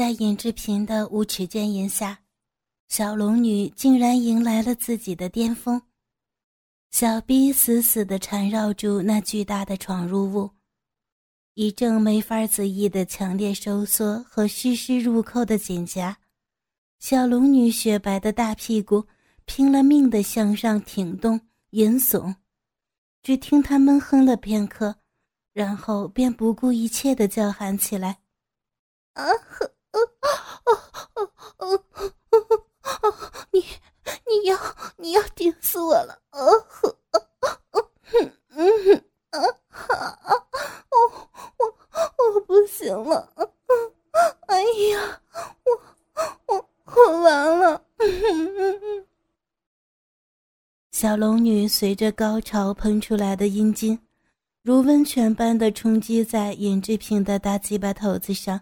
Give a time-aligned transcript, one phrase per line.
[0.00, 2.22] 在尹志平的无耻奸淫下，
[2.88, 5.82] 小龙女竟然迎来了自己的巅峰。
[6.90, 10.52] 小逼死死地缠绕住那巨大的闯入物，
[11.52, 16.16] 一阵没法自抑的强烈收缩和湿湿入扣的紧夹，
[16.98, 19.06] 小龙女雪白的大屁股
[19.44, 21.38] 拼了命地向上挺动、
[21.72, 22.34] 吟耸。
[23.22, 24.96] 只听她闷哼了片刻，
[25.52, 28.20] 然后便不顾一切地叫喊起来
[29.12, 29.70] ：“啊呵！”
[33.50, 33.64] 你
[34.26, 34.56] 你要
[34.96, 36.20] 你要顶死我了！
[36.30, 36.38] 啊
[36.68, 36.96] 呵，
[38.12, 39.40] 嗯嗯啊
[40.22, 40.34] 啊！
[40.90, 40.96] 我
[41.58, 43.28] 我我不行了！
[44.46, 45.20] 哎呀，
[45.64, 45.70] 我
[46.46, 47.82] 我我完了！
[50.90, 53.98] 小龙女随着高潮喷出来的阴茎，
[54.62, 58.60] 如温泉般的冲击在尹志平的大鸡巴头子上，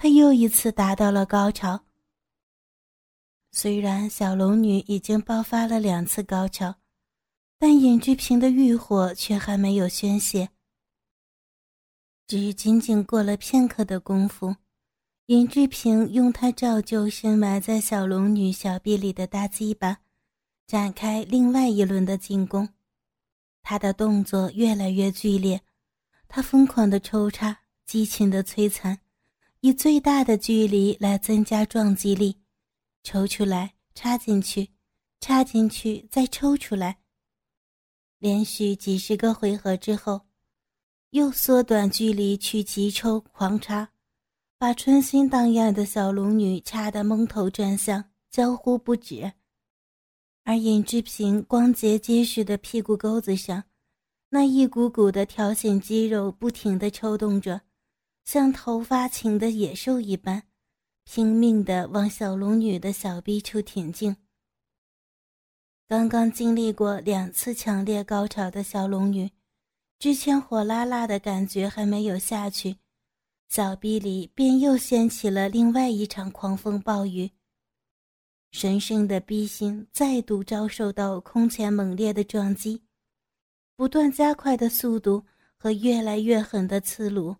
[0.00, 1.84] 他又一次达到了高潮。
[3.50, 6.76] 虽然小龙女已经爆发了两次高潮，
[7.58, 10.50] 但尹志平的欲火却还没有宣泄。
[12.28, 14.54] 只仅仅过了片刻的功夫，
[15.26, 19.98] 尹志平用他照旧深埋在小龙女小臂里的大鸡巴，
[20.68, 22.68] 展开另外一轮的进攻。
[23.62, 25.60] 他的动作越来越剧烈，
[26.28, 29.00] 他疯狂的抽插，激情的摧残，
[29.60, 32.36] 以最大的距离来增加撞击力。
[33.02, 34.70] 抽出来，插进去，
[35.20, 36.98] 插进去，再抽出来。
[38.18, 40.22] 连续几十个回合之后，
[41.10, 43.90] 又缩短距离去急抽狂插，
[44.58, 49.32] 把春心荡漾的小龙女掐得蒙头转向，娇呼不止。
[50.44, 53.64] 而尹志平光洁结实的屁股沟子上，
[54.30, 57.60] 那一股股的条形肌肉不停地抽动着，
[58.28, 60.42] 像头发情的野兽一般。
[61.06, 64.14] 拼命地往小龙女的小臂处挺进。
[65.86, 69.30] 刚刚经历过两次强烈高潮的小龙女，
[69.98, 72.76] 之前火辣辣的感觉还没有下去，
[73.48, 77.30] 小臂里便又掀起了另外一场狂风暴雨。
[78.50, 82.82] 神圣的逼心再度遭受到空前猛烈的撞击，
[83.74, 85.24] 不断加快的速度
[85.56, 87.34] 和越来越狠的刺撸，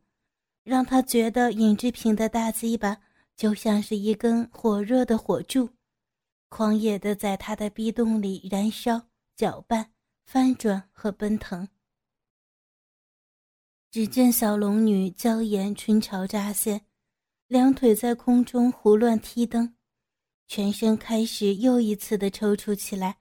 [0.69, 2.99] 让他觉得尹志平的大鸡巴。
[3.35, 5.71] 就像是一根火热的火柱，
[6.49, 9.01] 狂野的在他的逼洞里燃烧、
[9.37, 9.93] 搅拌、
[10.27, 11.69] 翻转和奔腾。
[13.93, 16.85] 只见小龙女娇颜春潮乍现，
[17.47, 19.73] 两腿在空中胡乱踢蹬，
[20.49, 23.19] 全身开始又一次的抽搐起来。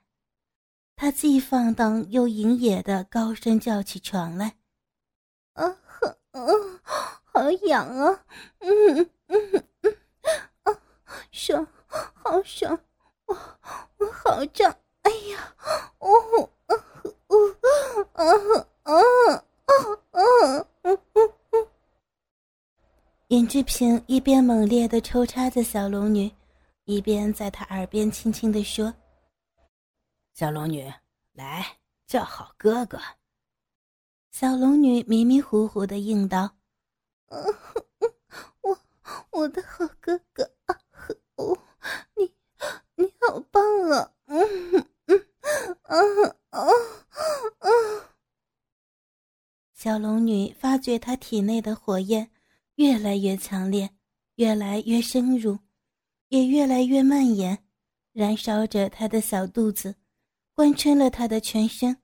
[0.96, 4.58] 她既放荡又淫野的高声叫起床来
[5.54, 6.42] ：“啊哼，啊，
[7.38, 8.26] 好痒啊，
[8.60, 9.98] 嗯嗯嗯。”
[11.32, 11.66] 爽，
[12.16, 12.80] 好爽！
[13.28, 13.36] 我
[13.98, 14.76] 我好胀！
[15.04, 15.56] 哎呀，
[16.00, 16.76] 哦，啊，
[17.28, 18.26] 啊，啊，
[18.84, 18.94] 啊，
[20.12, 20.66] 啊，啊！
[23.28, 26.32] 尹志平一边猛烈的抽插着小龙女，
[26.86, 28.92] 一边在她耳边轻轻的说
[30.34, 30.92] ：“小龙女，
[31.34, 31.78] 来
[32.08, 33.00] 叫好哥哥。”
[34.32, 36.52] 小龙女迷迷糊糊的应道
[37.28, 37.38] ：“啊
[38.62, 38.80] 我
[39.32, 40.44] 我的好哥哥。”
[41.38, 41.58] 哦，
[42.16, 42.34] 你
[42.96, 44.12] 你好棒啊！
[44.26, 44.42] 嗯
[45.06, 45.26] 嗯
[45.84, 45.96] 啊
[46.50, 46.60] 啊
[47.60, 47.70] 啊！
[49.74, 52.32] 小龙女发觉她体内的火焰
[52.76, 53.92] 越来越强烈，
[54.36, 55.60] 越来越深入，
[56.30, 57.64] 也越来越蔓延，
[58.12, 59.96] 燃烧着她的小肚子，
[60.54, 62.02] 贯穿了她的全身。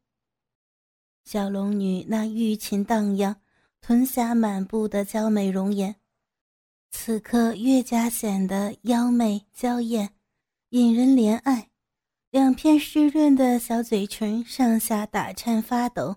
[1.26, 3.42] 小龙女那玉琴荡漾、
[3.86, 5.94] 吞下满布的娇美容颜。
[6.90, 10.10] 此刻越加显得妖媚娇艳，
[10.70, 11.70] 引人怜爱。
[12.32, 16.16] 两片湿润的小嘴唇上下打颤发抖，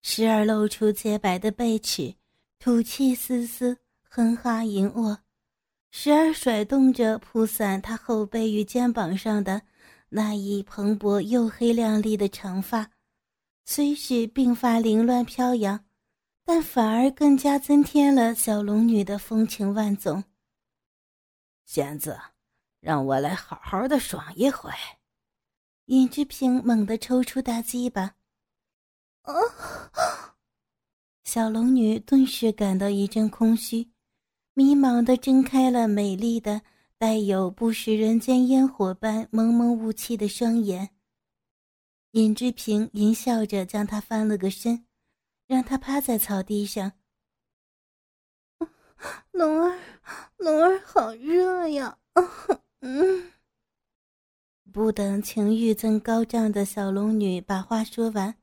[0.00, 2.14] 时而露出洁白的贝齿，
[2.58, 3.76] 吐气丝丝，
[4.08, 5.14] 哼哈吟卧；
[5.90, 9.60] 时而甩动着铺散他后背与肩膀上的
[10.08, 12.90] 那一蓬勃又黑亮丽的长发，
[13.66, 15.83] 虽是鬓发凌乱飘扬。
[16.44, 20.22] 但反而更加增添了小龙女的风情万种。
[21.64, 22.20] 仙子，
[22.80, 24.70] 让我来好好的爽一回。
[25.86, 28.14] 尹志平猛地抽出大鸡巴，
[29.22, 29.32] 啊！
[31.24, 33.90] 小龙女顿时感到一阵空虚，
[34.52, 36.60] 迷茫的睁开了美丽的、
[36.98, 40.90] 带有不食人间烟火般蒙蒙雾气的双眼。
[42.12, 44.86] 尹志平淫笑着将她翻了个身。
[45.54, 46.90] 让他趴在草地上。
[49.30, 49.78] 龙儿，
[50.36, 51.96] 龙儿好热呀！
[52.82, 53.30] 嗯。
[54.72, 58.34] 不等情欲正高涨的小龙女把话说完，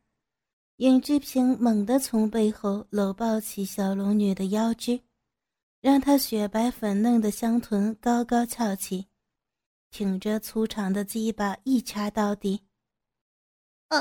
[0.78, 5.02] 尹志平猛地从背后搂抱起小龙女的腰肢，
[5.82, 9.08] 让她雪白粉嫩的香臀高高翘起，
[9.90, 12.62] 挺着粗长的鸡巴一插到底。
[13.90, 14.00] 啊！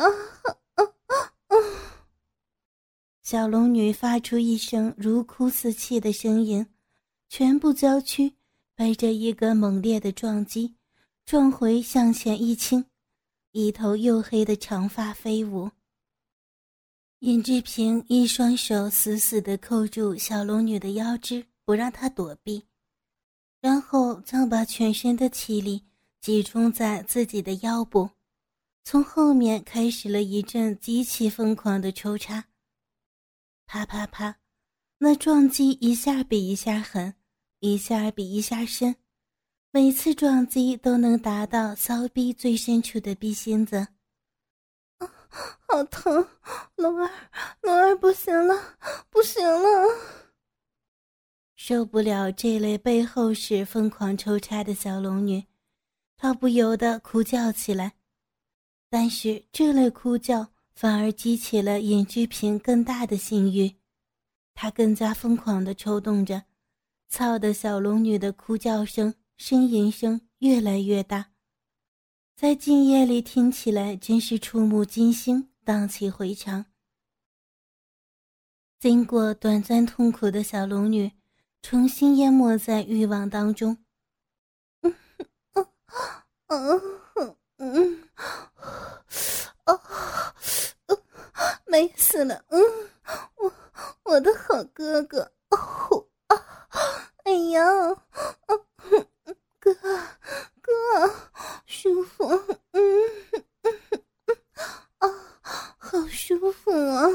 [3.30, 6.66] 小龙女发出一声如哭似泣的声音，
[7.28, 8.34] 全部娇躯
[8.74, 10.74] 被这一个猛烈的撞击。
[11.24, 12.84] 撞回向前一倾，
[13.52, 15.70] 一头黝黑的长发飞舞。
[17.20, 22.64] 尹志平一双手死死地扣住小龙女的腰肢，不让她躲避，
[23.60, 25.84] 然后将把全身的气力
[26.20, 28.10] 集中在自己的腰部，
[28.82, 32.44] 从后面开始了一阵极其疯狂的抽插。
[33.72, 34.34] 啪啪啪，
[34.98, 37.14] 那撞击一下比一下狠，
[37.60, 38.96] 一下比一下深。
[39.70, 43.76] 每次撞击都能达到骚逼最深处的逼心子，
[44.98, 45.08] 啊，
[45.68, 46.26] 好疼！
[46.74, 47.08] 龙儿，
[47.60, 48.76] 龙儿不行了，
[49.08, 49.60] 不行了！
[51.54, 55.46] 受不了这类背后是疯狂抽插的小龙女，
[56.16, 57.92] 她不由得哭叫起来。
[58.88, 60.44] 但是这类哭叫
[60.80, 63.76] 反而激起了尹志平更大的性欲，
[64.54, 66.44] 他更加疯狂地抽动着，
[67.06, 69.12] 操的小龙女的哭叫声。
[69.36, 71.32] 呻吟声越来越大，
[72.34, 76.64] 在静夜里听起来真是触目惊心，荡气回肠。
[78.78, 81.12] 经过短暂痛苦的小龙女，
[81.60, 83.76] 重新淹没在欲望当中。
[84.80, 84.94] 嗯
[86.46, 86.80] 嗯
[87.16, 88.08] 嗯嗯
[89.66, 89.80] 哦，
[91.70, 92.44] 美死了！
[92.48, 92.60] 嗯，
[93.36, 93.52] 我
[94.02, 96.36] 我的好哥哥，哦啊，
[97.24, 97.62] 哎呀，
[98.46, 99.06] 嗯。
[99.62, 99.74] 哥
[100.62, 100.72] 哥，
[101.66, 102.26] 舒服，
[102.72, 102.82] 嗯
[103.62, 104.38] 嗯嗯
[104.98, 105.08] 啊，
[105.76, 107.06] 好舒服啊！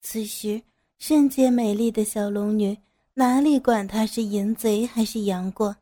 [0.00, 0.62] 此时，
[0.96, 2.78] 圣洁美丽的小龙女
[3.12, 5.76] 哪里管他是淫贼还是杨过，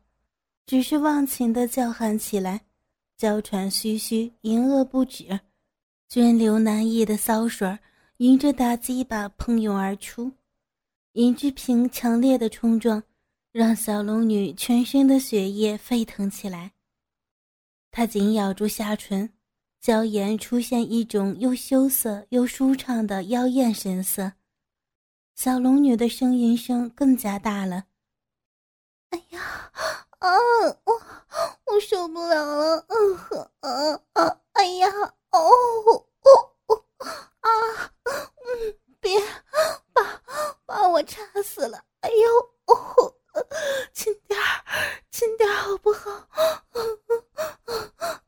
[0.65, 2.65] 只是忘情的叫喊起来，
[3.15, 5.39] 娇喘吁吁，淫恶不止，
[6.09, 7.77] 涓流难抑的骚水
[8.17, 10.31] 迎着大鸡巴喷涌而出，
[11.13, 13.03] 尹志平强烈的冲撞。
[13.53, 16.73] 让小龙女全身的血液沸腾起来。
[17.89, 19.33] 她紧咬住下唇，
[19.81, 24.31] 娇颜出现一种又羞涩又舒畅的妖艳神色。
[25.33, 27.85] 小龙女的声音声更加大了
[29.09, 29.71] ：“哎呀，
[30.19, 30.29] 啊，
[30.83, 30.93] 我
[31.65, 34.87] 我受不了了，嗯呵，啊啊，哎呀，
[35.37, 35.51] 哦
[35.85, 36.05] 哦
[36.67, 36.83] 哦，
[37.39, 37.49] 啊，
[38.05, 39.19] 嗯，别
[39.93, 40.21] 把
[40.65, 43.13] 把我插死了，哎呦，哦。”
[43.93, 44.43] 轻点儿，
[45.11, 46.27] 轻点儿，好不好？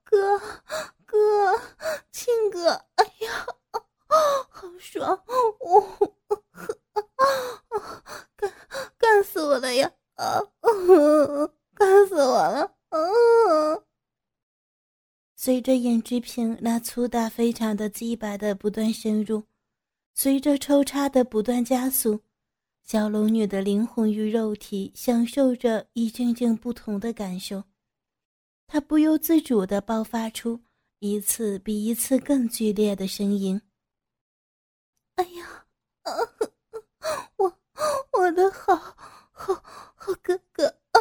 [0.03, 0.39] 哥，
[1.03, 1.59] 哥，
[2.11, 3.47] 亲哥，哎呀，
[4.49, 5.19] 好爽！
[5.59, 5.81] 我
[8.35, 8.53] 干
[8.99, 9.91] 干死我了呀！
[10.13, 10.43] 啊，
[11.73, 12.71] 干死我了！
[12.89, 13.83] 嗯。
[15.41, 19.41] 随着尹志平那粗大非常的鸡巴的不断深入，
[20.13, 22.19] 随着抽插的不断加速。
[22.83, 27.63] 小龙女的灵魂与肉体享受着一阵阵不同的感受，
[28.67, 30.59] 她不由自主地爆发出
[30.99, 33.61] 一次比一次更剧烈的声音。
[35.15, 35.65] 哎呀，
[37.37, 37.57] 我
[38.11, 38.75] 我的好
[39.31, 39.63] 好
[39.95, 40.99] 好哥哥啊，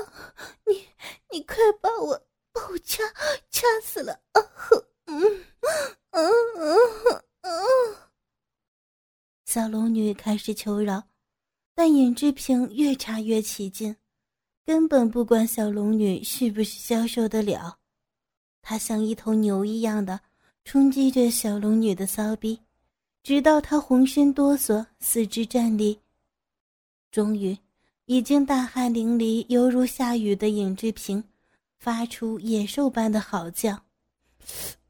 [0.65, 0.87] 你
[1.33, 2.28] 你快把我
[2.59, 3.03] 哦掐
[3.51, 4.43] 掐死了啊！
[5.07, 5.21] 嗯
[6.11, 7.53] 嗯嗯嗯，
[9.45, 11.03] 小龙女开始求饶。
[11.75, 13.95] 但尹志平越插越起劲，
[14.67, 17.79] 根本不管小龙女是不是消受得了。
[18.61, 20.21] 他像一头牛一样的
[20.65, 22.61] 冲击着小龙女的骚逼，
[23.23, 25.99] 直到她浑身哆嗦，四肢站立。
[27.13, 27.57] 终于，
[28.07, 31.23] 已经大汗淋漓、犹如下雨的尹志平，
[31.79, 33.85] 发出野兽般的嚎叫：“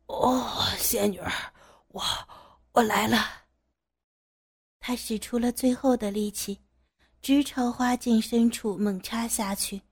[0.06, 1.32] 哦，仙女儿，
[1.88, 2.02] 我
[2.72, 3.18] 我来了！”
[4.80, 6.58] 他使出了最后的力气。
[7.20, 9.82] 直朝花茎深处猛插下去，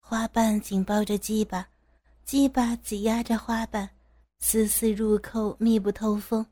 [0.00, 1.68] 花瓣紧抱着鸡巴，
[2.24, 3.90] 鸡巴挤压着花瓣，
[4.38, 6.44] 丝丝入扣，密不透风。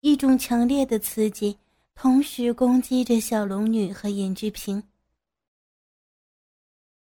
[0.00, 1.56] 一种强烈的刺激
[1.94, 4.82] 同时攻击着小龙女和尹志平，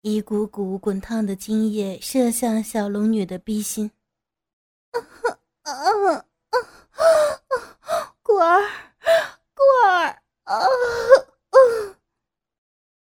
[0.03, 3.91] 一股股滚烫的精液射向小龙女的逼心。
[4.93, 5.01] 啊
[5.63, 8.15] 啊啊啊！
[8.23, 8.61] 果儿，
[9.55, 10.55] 果儿啊！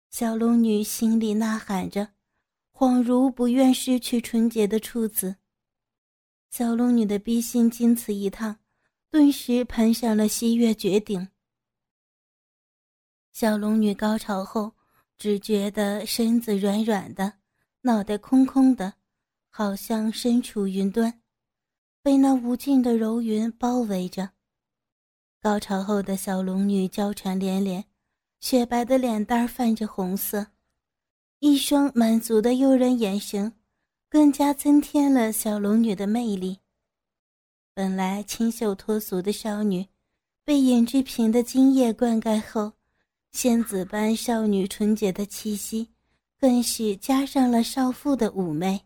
[0.10, 2.14] 小龙女心里呐喊着，
[2.74, 5.36] 恍如不愿失去纯洁的处子。
[6.50, 8.60] 小龙女的逼心经此一趟，
[9.12, 11.30] 顿时攀上了西月绝顶。
[13.34, 14.74] 小龙女高潮后，
[15.18, 17.34] 只觉得身子软软的，
[17.82, 18.94] 脑袋空空的，
[19.50, 21.22] 好像身处云端，
[22.02, 24.30] 被那无尽的柔云包围着。
[25.42, 27.86] 高潮后的小龙女娇喘连连，
[28.40, 30.48] 雪白的脸蛋泛着红色，
[31.40, 33.54] 一双满足的诱人眼神。
[34.10, 36.60] 更加增添了小龙女的魅力。
[37.74, 39.86] 本来清秀脱俗的少女，
[40.46, 42.72] 被尹志平的精液灌溉后，
[43.38, 45.88] 仙子般少女纯洁的气息，
[46.40, 48.82] 更是加上了少妇的妩媚。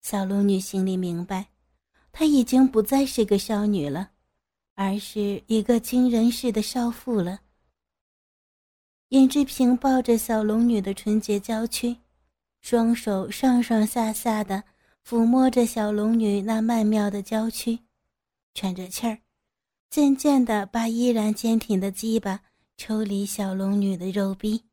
[0.00, 1.48] 小龙女心里明白，
[2.10, 4.12] 她已经不再是个少女了，
[4.76, 7.38] 而是一个惊人似的少妇了。
[9.10, 11.94] 尹志平抱着小龙女的纯洁娇躯。
[12.62, 14.64] 双手上上下下的
[15.06, 17.78] 抚摸着小龙女那曼妙的娇躯，
[18.54, 19.18] 喘着气儿，
[19.90, 22.40] 渐渐的把依然坚挺的鸡巴
[22.82, 24.64] 抽离小龙女的肉壁。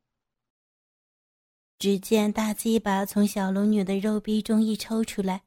[1.77, 5.43] 只见大鸡巴从小龙女的肉壁中一抽出来，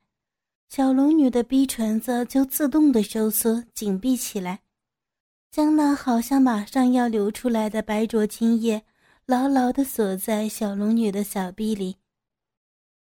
[0.69, 4.63] 小龙女的逼唇子就自动的收缩紧闭起来，
[5.51, 8.85] 将那好像马上要流出来的白灼精液
[9.27, 11.97] 牢牢的锁在小龙女的小臂里。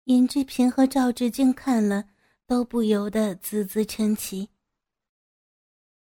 [0.06, 2.06] 尹志平和赵志敬看了，
[2.48, 4.48] 都不由得啧啧称奇。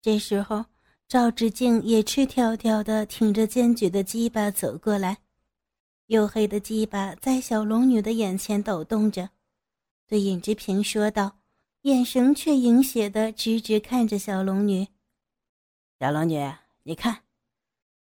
[0.01, 0.65] 这时候，
[1.07, 5.19] 赵志敬也赤条条的挺着坚决的鸡巴走过来，
[6.07, 9.29] 黝黑的鸡巴在小龙女的眼前抖动着，
[10.07, 11.37] 对尹志平说道，
[11.83, 14.87] 眼神却淫邪的直直看着小龙女。
[15.99, 17.19] 小龙女，你看，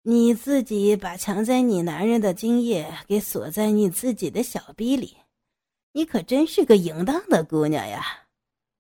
[0.02, 5.16] 你自己把强在你男人的精液给锁在你自己的小逼里。
[5.92, 8.04] 你可真是个淫荡的姑娘呀，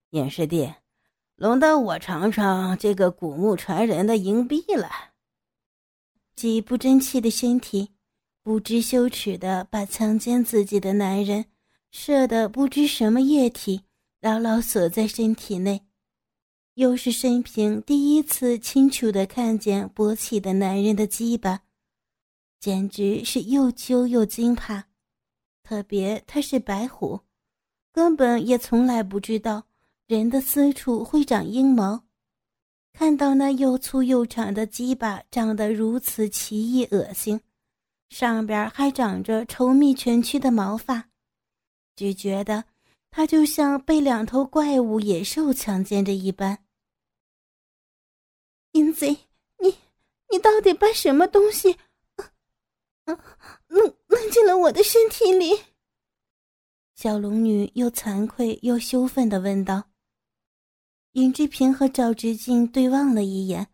[0.09, 0.73] 尹师弟，
[1.39, 4.89] 轮到我尝尝这个古墓传人的银币了。
[6.35, 7.91] 极不争气的身体，
[8.43, 11.45] 不知羞耻的把强奸自己的男人
[11.91, 13.83] 射的不知什么液体
[14.19, 15.85] 牢牢锁在身体内，
[16.73, 21.61] 又是生平第一次清楚的看见勃起的男人的鸡巴，
[22.59, 24.87] 简直是又羞又惊怕。
[25.63, 27.21] 特别他是白虎，
[27.93, 29.68] 根本也从来不知道
[30.09, 32.03] 人的私处会长阴毛。
[32.93, 37.39] 看到那又粗又长的鸡巴长得如此奇异恶心，
[38.09, 41.09] 上边还长着稠密蜷曲的毛发，
[41.95, 42.63] 只觉得
[43.11, 46.57] 他就像被两头怪物野兽强奸着一般。
[48.71, 49.09] 淫贼，
[49.59, 49.75] 你
[50.31, 51.73] 你到底把什么东西？
[52.15, 52.33] 啊
[53.05, 55.65] 啊弄弄进了我的身体里。
[56.95, 59.88] 小龙女又惭愧又羞愤的问道。
[61.13, 63.67] 尹志平和赵志敬对望了一眼，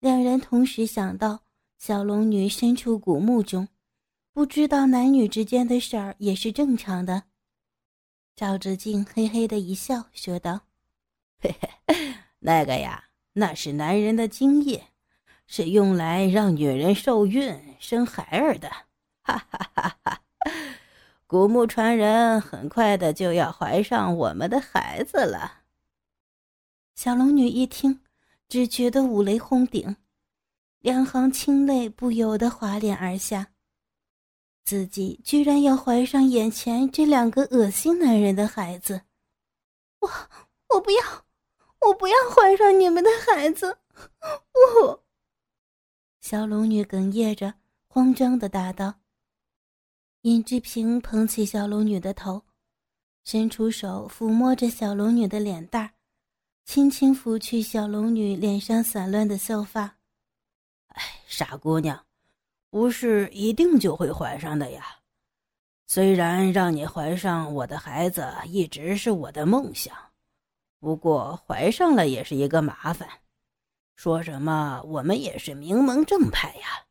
[0.00, 1.40] 两人同时想到
[1.78, 3.68] 小龙女身处古墓中，
[4.32, 7.24] 不知道男女之间的事儿也是正常的。
[8.34, 10.62] 赵志敬嘿嘿的一笑，说道
[11.42, 13.04] ：“嘿嘿，那个呀，
[13.34, 14.88] 那是男人的精液。”
[15.52, 18.70] 是用来让女人受孕生孩儿的，
[19.20, 20.22] 哈哈哈哈！
[21.26, 25.59] 古墓传人很快的就要怀上我们的孩子了。
[27.02, 27.98] 小龙女一听，
[28.46, 29.96] 只觉得五雷轰顶，
[30.80, 33.54] 两行清泪不由得滑脸而下。
[34.64, 39.00] 自己居然要怀上眼前这两个恶心男人的孩子！
[40.00, 40.10] 我
[40.74, 41.24] 我不要，
[41.88, 43.78] 我不要怀上你们的孩子！
[44.76, 45.02] 我。
[46.20, 47.54] 小龙女哽咽着，
[47.88, 48.96] 慌张的答道
[50.20, 52.42] ：“尹志平捧起小龙女的头，
[53.24, 55.92] 伸出手抚摸着小龙女的脸蛋儿，
[56.64, 59.96] 轻轻拂去小龙女脸上散乱的秀发。
[60.88, 62.04] 哎，傻姑娘，
[62.70, 64.84] 不是一定就会怀上的呀。
[65.86, 69.94] 虽然让你怀上我的孩子一直是我的梦想，
[70.78, 73.08] 不过怀上了也是一个麻烦。”
[73.96, 74.80] 说什么？
[74.84, 76.86] 我们也是名门正派呀！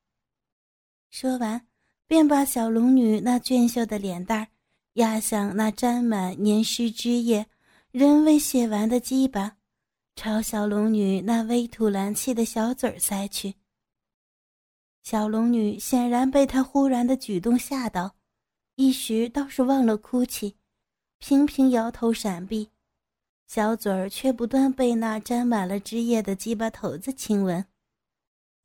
[1.10, 1.66] 说完，
[2.06, 4.50] 便把小龙女那娟秀的脸蛋
[4.94, 7.48] 压向那沾满黏湿汁液、
[7.92, 9.58] 仍未写完的鸡巴，
[10.22, 13.56] 朝小龙女那微吐蓝气的小嘴儿塞去。
[15.02, 18.18] 小龙女显然被他忽然的举动吓到，
[18.76, 20.58] 一时倒是忘了哭泣，
[21.20, 22.70] 频频摇头闪避。
[23.48, 27.66] 小嘴儿却不断被那沾满了汁液的鸡巴头子亲吻，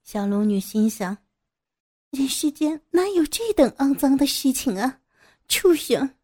[0.03, 1.17] 小龙女心想：
[2.11, 4.99] 人世间哪有这等肮脏的事情啊！
[5.47, 6.17] 畜生！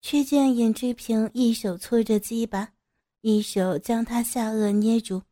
[0.00, 2.72] 却见尹志平一手搓着鸡巴，
[3.22, 5.22] 一手将他下颚捏住，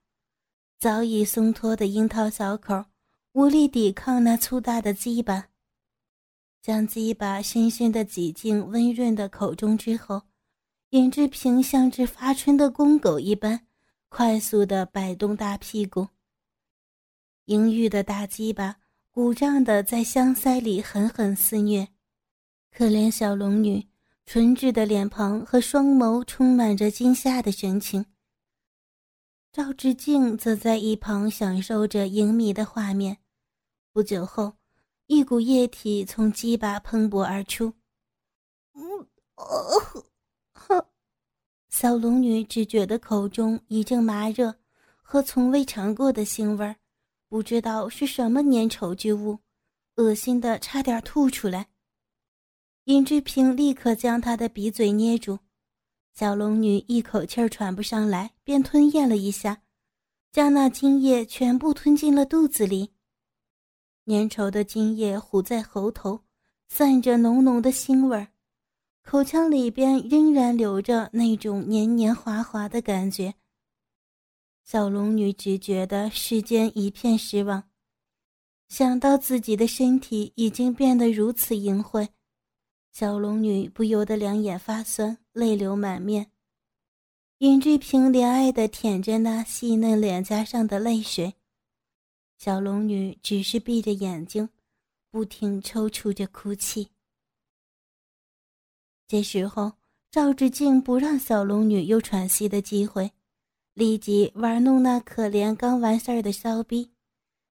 [0.79, 2.85] 早已松脱的樱桃小口
[3.33, 5.49] 无力抵抗那粗大的鸡巴，
[6.63, 10.23] 将鸡巴深深的挤进温润的口中之后，
[10.91, 13.67] 尹志平像只发春的公狗一般，
[14.09, 16.07] 快速的摆动大屁股，
[17.47, 18.77] 淫欲的大鸡巴
[19.11, 21.89] 鼓胀的在香腮里狠狠肆虐，
[22.71, 23.90] 可怜小龙女。
[24.33, 28.07] 纯挚的脸庞和双眸充满着惊吓的神情。
[29.51, 33.19] 赵志敬则在一旁享受着淫靡的画面。
[33.93, 34.53] 不久后，
[35.09, 37.75] 一股液体从鸡巴喷薄而出。
[38.75, 40.87] 嗯，哦，
[41.69, 44.55] 小龙女只觉得口中一阵麻热，
[45.03, 46.77] 和从未尝过的腥味儿，
[47.29, 49.41] 不知道是什么粘稠之物，
[49.97, 51.70] 恶心的差点吐出来。
[52.91, 55.39] 尹志平立刻将他的鼻嘴捏住，
[56.13, 59.63] 小龙女一口气儿喘不上来，便吞咽了一下，
[60.33, 62.91] 将那精液全部吞进了肚子里。
[64.07, 66.25] 粘稠的精液糊在喉头，
[66.69, 68.33] 散着浓浓的腥味儿，
[69.05, 73.33] 口腔里边仍然留着那种黏黏滑滑的感觉。
[74.65, 77.71] 小龙女只觉得世间一片失望，
[78.67, 82.09] 想到自己的身体已经变得如此淫秽。
[82.93, 86.31] 小龙女不由得两眼发酸，泪流满面。
[87.39, 91.35] 尹志平怜爱的舔着那细嫩脸颊上的泪水，
[92.37, 94.51] 小龙女只是闭着眼睛，
[95.11, 96.91] 不停抽搐着哭泣。
[99.09, 99.73] 这时候，
[100.11, 103.11] 赵志敬不让小龙女有喘息的机会，
[103.73, 106.93] 立即玩弄那可怜刚完事儿的骚逼，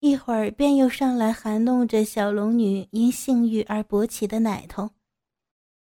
[0.01, 4.91] 一会儿便又上来含弄着小龙女因性欲而勃起的奶头。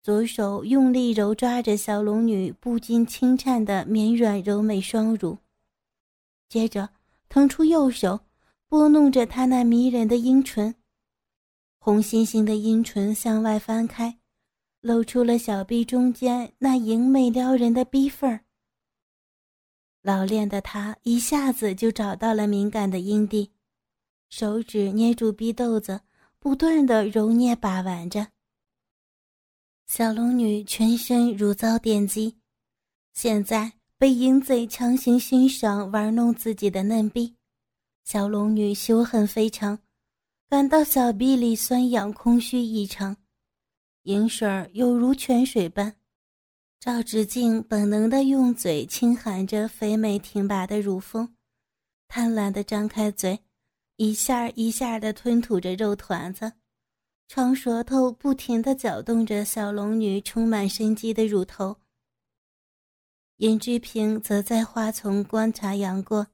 [0.07, 5.37] 左手用力揉抓着小龙女不禁轻颤的绵软柔美双乳，
[6.49, 6.89] 接着
[7.29, 8.21] 腾出右手
[8.69, 10.73] 拨弄着她那迷人的阴唇，
[11.81, 14.17] 红猩猩的阴唇向外翻开，
[14.81, 18.43] 露出了小臂中间那莹媚撩人的逼缝儿。
[20.03, 23.51] 老练的他一下子就找到了敏感的阴蒂，
[24.29, 26.03] 手指捏住逼豆子，
[26.39, 28.29] 不断的揉捏把玩着。
[29.87, 32.37] 小龙女全身如遭电击，
[33.13, 37.37] 现在被淫贼强行欣赏玩弄自己的嫩逼，
[38.03, 39.79] 小龙女羞恨非常，
[40.51, 43.17] 感到小臂里酸痒空虚异常，
[44.03, 45.95] 淫水儿犹如泉水般。
[46.81, 51.33] 赵志敬本能的用嘴轻含着肥美挺拔的乳峰，
[52.09, 53.39] 贪婪的张开嘴，
[53.97, 56.53] 一下一下的吞吐着肉团子。
[57.29, 61.77] 长舌头不停地搅动着小龙女充满生机的乳头。
[63.39, 66.29] 尹志平则在花丛观察杨过。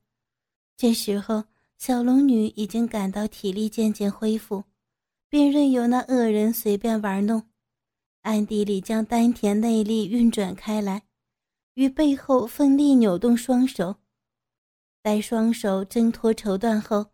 [0.77, 1.45] 这时候，
[1.79, 4.65] 小龙女已经感到体力渐渐恢复，
[5.29, 7.43] 便任由那恶人随便玩弄，
[8.21, 11.03] 暗地里将丹田内力运转开来，
[11.75, 13.97] 于背后奋力扭动双手。
[15.01, 17.07] 待双手挣脱绸缎后，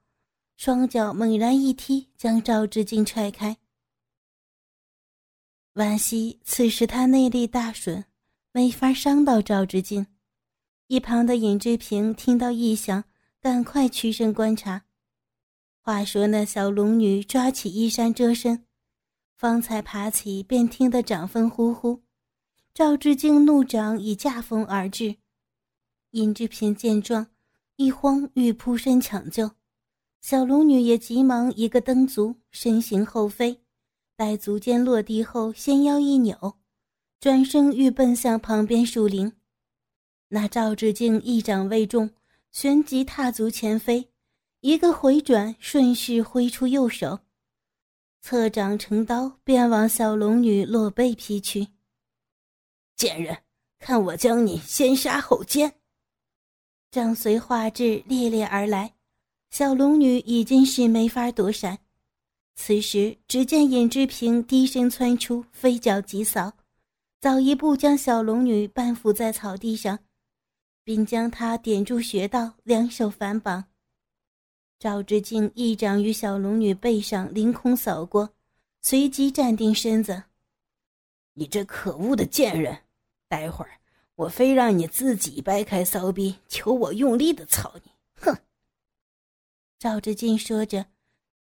[0.56, 3.56] 双脚猛然一踢，将赵志敬踹开。
[5.78, 8.04] 惋惜，此时他内力大损，
[8.50, 10.08] 没法伤到赵志敬。
[10.88, 13.04] 一旁的尹志平听到异响，
[13.40, 14.86] 赶快屈身观察。
[15.80, 18.64] 话说那小龙女抓起衣衫遮身，
[19.36, 22.02] 方才爬起，便听得掌风呼呼。
[22.74, 25.14] 赵志敬怒掌已驾风而至，
[26.10, 27.28] 尹志平见状，
[27.76, 29.52] 一慌欲扑身抢救，
[30.20, 33.60] 小龙女也急忙一个蹬足，身形后飞。
[34.18, 36.58] 待足尖落地后，纤腰一扭，
[37.20, 39.32] 转身欲奔向旁边树林。
[40.26, 42.10] 那赵志敬一掌未中，
[42.50, 44.10] 旋即踏足前飞，
[44.58, 47.20] 一个回转，顺势挥出右手，
[48.20, 51.68] 侧掌成刀，便往小龙女裸背劈去。
[52.96, 53.38] 贱人，
[53.78, 55.72] 看我将你先杀后奸！
[56.90, 58.94] 掌随画质烈烈而来，
[59.50, 61.78] 小龙女已经是没法躲闪。
[62.60, 66.52] 此时，只见尹志平低身窜出，飞脚急扫，
[67.20, 69.96] 早一步将小龙女半伏在草地上，
[70.82, 73.64] 并将她点住穴道，两手反绑。
[74.76, 78.28] 赵志敬一掌于小龙女背上凌空扫过，
[78.82, 80.24] 随即站定身子
[81.34, 82.76] ：“你这可恶的贱人，
[83.28, 83.70] 待会儿
[84.16, 88.36] 我非让你自己掰开骚逼，求我用力的操你！”哼。
[89.78, 90.84] 赵志敬说着。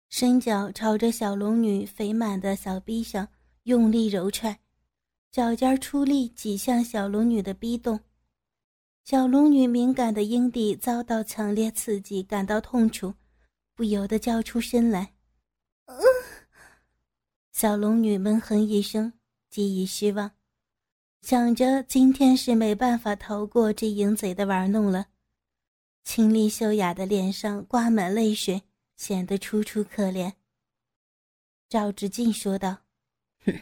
[0.09, 3.27] 伸脚朝着小龙女肥满的小臂上
[3.63, 4.59] 用力揉踹，
[5.31, 7.99] 脚尖出力挤向小龙女的逼洞。
[9.03, 13.13] 小龙女敏感的阴蒂遭到强烈刺激，感到痛楚，
[13.75, 15.13] 不由得叫出声来。
[17.51, 19.13] 小龙女闷哼一声，
[19.49, 20.31] 极已失望，
[21.21, 25.07] 想着今天是没办法逃过这淫贼的玩弄了。
[26.03, 28.61] 清丽秀雅的脸上挂满泪水，
[28.95, 30.33] 显得楚楚可怜。
[31.67, 32.77] 赵志敬说道
[33.45, 33.61] ：“哼，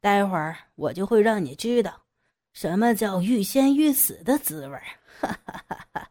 [0.00, 2.04] 待会儿我就会让你知道。”
[2.52, 4.78] 什么叫欲仙欲死的滋味？
[5.20, 6.10] 哈哈哈哈！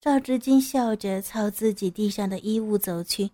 [0.00, 3.30] 赵志金笑着朝自己地上的衣物走去。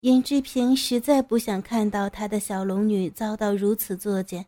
[0.00, 4.46] 尹志平实在不想看到他的小龙女遭到如此作践。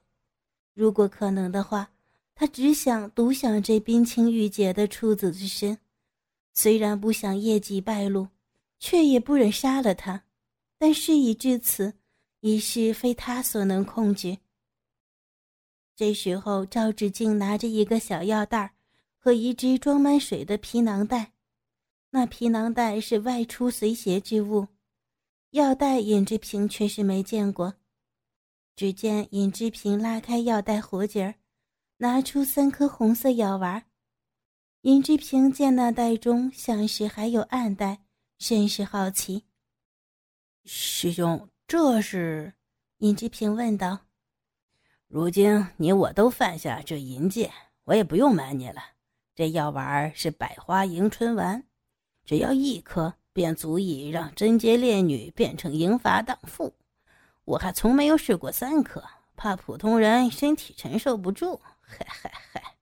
[0.75, 1.93] 如果可能的话，
[2.35, 5.79] 他只想独享这冰清玉洁的处子之身。
[6.55, 8.29] 虽然不想业绩败露，
[8.79, 10.25] 却也不忍杀了他。
[10.79, 11.95] 但事已至此，
[12.41, 14.39] 一事非他所能控制。
[15.95, 18.75] 这时候，赵志敬拿着一个小药袋
[19.17, 21.33] 和一只装满水的皮囊袋。
[22.11, 24.67] 那皮囊袋是外出随携之物，
[25.51, 27.75] 药袋尹志平却是没见过。
[28.75, 31.35] 只见尹志平拉开药袋活结儿，
[31.99, 33.85] 拿出三颗红色药丸。
[34.83, 38.01] 尹志平见那袋中像是还有暗袋，
[38.41, 39.45] 甚是好奇。
[40.65, 42.55] 师兄，这是？
[42.99, 44.01] 尹志平问道。
[45.07, 47.53] 如今你我都犯下这淫戒，
[47.85, 48.83] 我也不用瞒你了。
[49.37, 51.63] 这药丸是百花迎春丸，
[52.25, 56.75] 只要一颗便足以让贞洁烈女变成淫乏荡妇。
[57.45, 59.05] 我还从没有试过三颗，
[59.37, 61.61] 怕普通人身体承受不住。
[61.81, 62.75] 嗨嗨嗨！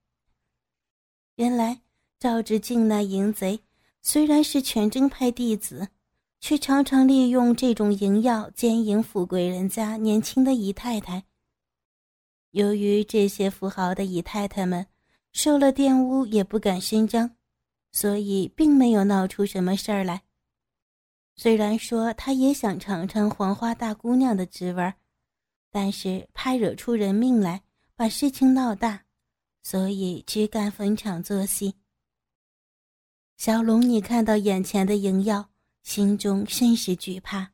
[1.35, 1.81] 原来
[2.21, 3.59] 赵志敬那淫贼
[3.99, 5.87] 虽然是全真派弟子，
[6.39, 11.23] 却常常利用这种淫药奸淫富贵人家年轻的姨太太。
[12.51, 14.85] 由于这些富豪的姨太太们
[15.31, 17.31] 受了玷污，也不敢声张，
[17.91, 20.21] 所以并没有闹出什么事儿来。
[21.35, 24.93] 虽然说他也想尝尝黄花大姑娘的滋味，
[25.71, 27.63] 但是怕惹出人命来，
[27.95, 29.05] 把事情闹大，
[29.63, 31.73] 所以只敢逢场作戏。
[33.43, 35.49] 小龙女看到眼前的莹药，
[35.81, 37.50] 心中甚是惧怕。